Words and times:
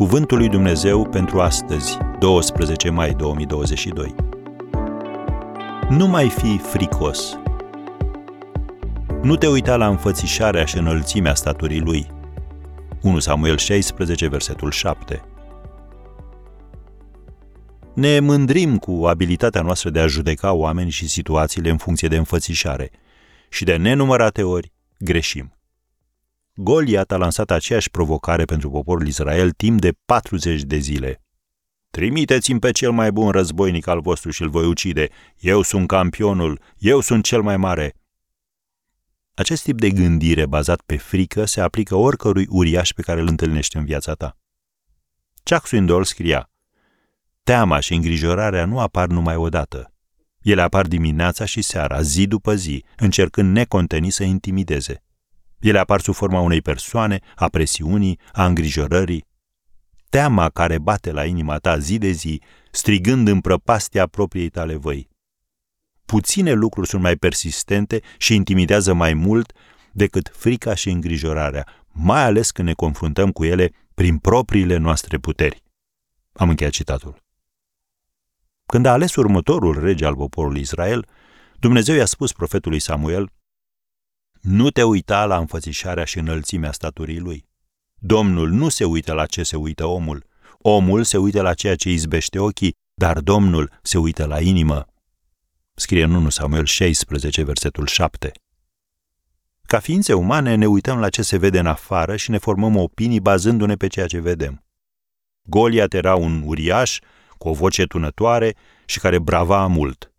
Cuvântul 0.00 0.38
lui 0.38 0.48
Dumnezeu 0.48 1.08
pentru 1.08 1.40
astăzi, 1.40 1.98
12 2.18 2.90
mai 2.90 3.14
2022. 3.14 4.14
Nu 5.88 6.06
mai 6.06 6.28
fi 6.28 6.58
fricos. 6.58 7.38
Nu 9.22 9.36
te 9.36 9.46
uita 9.48 9.76
la 9.76 9.88
înfățișarea 9.88 10.64
și 10.64 10.76
înălțimea 10.76 11.34
staturii 11.34 11.80
lui. 11.80 12.10
1 13.02 13.18
Samuel 13.18 13.56
16, 13.56 14.28
versetul 14.28 14.70
7. 14.70 15.24
Ne 17.94 18.20
mândrim 18.20 18.78
cu 18.78 19.04
abilitatea 19.06 19.62
noastră 19.62 19.90
de 19.90 20.00
a 20.00 20.06
judeca 20.06 20.52
oameni 20.52 20.90
și 20.90 21.08
situațiile 21.08 21.70
în 21.70 21.76
funcție 21.76 22.08
de 22.08 22.16
înfățișare 22.16 22.90
și 23.48 23.64
de 23.64 23.76
nenumărate 23.76 24.42
ori 24.42 24.72
greșim. 24.98 25.59
Goliat 26.54 27.12
a 27.12 27.16
lansat 27.16 27.50
aceeași 27.50 27.90
provocare 27.90 28.44
pentru 28.44 28.70
poporul 28.70 29.06
Israel 29.06 29.50
timp 29.50 29.80
de 29.80 29.92
40 30.04 30.62
de 30.62 30.76
zile. 30.76 31.22
Trimiteți-mi 31.90 32.58
pe 32.58 32.70
cel 32.70 32.90
mai 32.90 33.12
bun 33.12 33.30
războinic 33.30 33.86
al 33.86 34.00
vostru 34.00 34.30
și 34.30 34.42
îl 34.42 34.48
voi 34.48 34.66
ucide. 34.66 35.08
Eu 35.38 35.62
sunt 35.62 35.86
campionul, 35.86 36.60
eu 36.78 37.00
sunt 37.00 37.24
cel 37.24 37.42
mai 37.42 37.56
mare. 37.56 37.94
Acest 39.34 39.62
tip 39.62 39.78
de 39.78 39.90
gândire 39.90 40.46
bazat 40.46 40.80
pe 40.80 40.96
frică 40.96 41.44
se 41.44 41.60
aplică 41.60 41.94
oricărui 41.94 42.46
uriaș 42.48 42.90
pe 42.90 43.02
care 43.02 43.20
îl 43.20 43.26
întâlnești 43.26 43.76
în 43.76 43.84
viața 43.84 44.14
ta. 44.14 44.36
Chuck 45.42 45.66
Swindoll 45.66 46.04
scria, 46.04 46.50
Teama 47.42 47.80
și 47.80 47.94
îngrijorarea 47.94 48.64
nu 48.64 48.78
apar 48.78 49.06
numai 49.06 49.36
odată. 49.36 49.94
Ele 50.40 50.62
apar 50.62 50.86
dimineața 50.86 51.44
și 51.44 51.62
seara, 51.62 52.02
zi 52.02 52.26
după 52.26 52.54
zi, 52.54 52.84
încercând 52.96 53.52
necontenit 53.54 54.12
să 54.12 54.22
intimideze. 54.22 55.02
Ele 55.60 55.78
apar 55.78 56.00
sub 56.00 56.14
forma 56.14 56.40
unei 56.40 56.62
persoane, 56.62 57.20
a 57.34 57.48
presiunii, 57.48 58.18
a 58.32 58.46
îngrijorării. 58.46 59.24
Teama 60.08 60.48
care 60.48 60.78
bate 60.78 61.12
la 61.12 61.24
inima 61.24 61.56
ta 61.56 61.78
zi 61.78 61.98
de 61.98 62.10
zi, 62.10 62.42
strigând 62.70 63.28
în 63.28 63.40
prăpastia 63.40 64.06
propriei 64.06 64.48
tale 64.48 64.76
văi. 64.76 65.08
Puține 66.04 66.52
lucruri 66.52 66.88
sunt 66.88 67.02
mai 67.02 67.16
persistente 67.16 68.00
și 68.18 68.34
intimidează 68.34 68.92
mai 68.92 69.14
mult 69.14 69.52
decât 69.92 70.30
frica 70.32 70.74
și 70.74 70.90
îngrijorarea, 70.90 71.66
mai 71.92 72.22
ales 72.22 72.50
când 72.50 72.68
ne 72.68 72.74
confruntăm 72.74 73.30
cu 73.30 73.44
ele 73.44 73.72
prin 73.94 74.18
propriile 74.18 74.76
noastre 74.76 75.18
puteri. 75.18 75.62
Am 76.32 76.48
încheiat 76.48 76.72
citatul. 76.72 77.22
Când 78.66 78.86
a 78.86 78.92
ales 78.92 79.16
următorul 79.16 79.80
rege 79.80 80.04
al 80.04 80.16
poporului 80.16 80.60
Israel, 80.60 81.06
Dumnezeu 81.58 81.94
i-a 81.94 82.04
spus 82.04 82.32
profetului 82.32 82.78
Samuel, 82.78 83.30
Nu 84.40 84.70
te 84.70 84.82
uita 84.82 85.24
la 85.24 85.36
înfățișarea 85.36 86.04
și 86.04 86.18
înălțimea 86.18 86.72
staturii 86.72 87.18
lui. 87.18 87.48
Domnul 87.94 88.50
nu 88.50 88.68
se 88.68 88.84
uită 88.84 89.12
la 89.12 89.26
ce 89.26 89.42
se 89.42 89.56
uită 89.56 89.84
omul. 89.86 90.24
Omul 90.58 91.04
se 91.04 91.16
uită 91.16 91.42
la 91.42 91.54
ceea 91.54 91.76
ce 91.76 91.90
izbește 91.90 92.38
ochii, 92.38 92.76
dar 92.94 93.20
Domnul 93.20 93.70
se 93.82 93.98
uită 93.98 94.26
la 94.26 94.40
inimă. 94.40 94.86
Scrie 95.74 96.02
în 96.02 96.14
1 96.14 96.28
Samuel 96.28 96.64
16, 96.64 97.42
versetul 97.42 97.86
7. 97.86 98.32
Ca 99.62 99.78
ființe 99.78 100.12
umane 100.12 100.54
ne 100.54 100.66
uităm 100.66 100.98
la 100.98 101.08
ce 101.08 101.22
se 101.22 101.36
vede 101.36 101.58
în 101.58 101.66
afară 101.66 102.16
și 102.16 102.30
ne 102.30 102.38
formăm 102.38 102.76
opinii 102.76 103.20
bazându-ne 103.20 103.74
pe 103.74 103.86
ceea 103.86 104.06
ce 104.06 104.18
vedem. 104.18 104.64
Goliat 105.42 105.94
era 105.94 106.14
un 106.14 106.42
uriaș 106.44 106.98
cu 107.38 107.48
o 107.48 107.52
voce 107.52 107.84
tunătoare 107.84 108.56
și 108.84 108.98
care 108.98 109.18
brava 109.18 109.66
mult. 109.66 110.09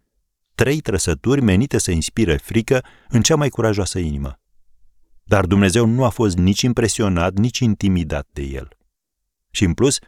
Trei 0.61 0.79
trăsături 0.79 1.41
menite 1.41 1.77
să 1.77 1.91
inspire 1.91 2.37
frică 2.37 2.85
în 3.09 3.21
cea 3.21 3.35
mai 3.35 3.49
curajoasă 3.49 3.99
inimă. 3.99 4.39
Dar 5.23 5.45
Dumnezeu 5.45 5.85
nu 5.85 6.03
a 6.03 6.09
fost 6.09 6.37
nici 6.37 6.61
impresionat, 6.61 7.33
nici 7.33 7.59
intimidat 7.59 8.27
de 8.31 8.41
el. 8.41 8.67
Și 9.51 9.63
în 9.63 9.73
plus, 9.73 9.99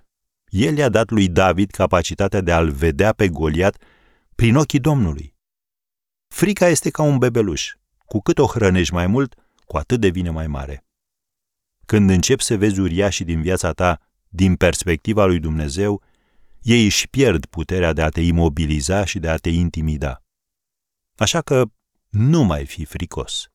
el 0.45 0.77
i-a 0.77 0.89
dat 0.89 1.09
lui 1.09 1.27
David 1.27 1.71
capacitatea 1.71 2.41
de 2.41 2.51
a-l 2.51 2.71
vedea 2.71 3.13
pe 3.13 3.29
Goliat 3.29 3.77
prin 4.35 4.55
ochii 4.55 4.79
Domnului. 4.79 5.35
Frica 6.27 6.67
este 6.67 6.89
ca 6.89 7.03
un 7.03 7.17
bebeluș. 7.17 7.71
Cu 8.05 8.21
cât 8.21 8.37
o 8.37 8.45
hrănești 8.45 8.93
mai 8.93 9.07
mult, 9.07 9.35
cu 9.65 9.77
atât 9.77 9.99
devine 9.99 10.29
mai 10.29 10.47
mare. 10.47 10.85
Când 11.85 12.09
începi 12.09 12.43
să 12.43 12.57
vezi 12.57 12.79
uriașii 12.79 13.25
din 13.25 13.41
viața 13.41 13.71
ta 13.71 13.99
din 14.29 14.55
perspectiva 14.55 15.25
lui 15.25 15.39
Dumnezeu, 15.39 16.01
ei 16.61 16.85
își 16.85 17.07
pierd 17.09 17.45
puterea 17.45 17.93
de 17.93 18.01
a 18.01 18.09
te 18.09 18.21
imobiliza 18.21 19.05
și 19.05 19.19
de 19.19 19.29
a 19.29 19.37
te 19.37 19.49
intimida. 19.49 20.22
Așa 21.15 21.41
că 21.41 21.63
nu 22.09 22.43
mai 22.43 22.65
fi 22.65 22.85
fricos. 22.85 23.47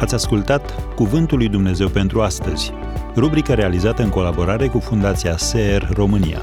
Ați 0.00 0.14
ascultat 0.14 0.94
Cuvântul 0.94 1.38
lui 1.38 1.48
Dumnezeu 1.48 1.88
pentru 1.88 2.22
astăzi, 2.22 2.72
rubrica 3.16 3.54
realizată 3.54 4.02
în 4.02 4.08
colaborare 4.08 4.68
cu 4.68 4.78
Fundația 4.78 5.36
SER 5.36 5.88
România. 5.92 6.42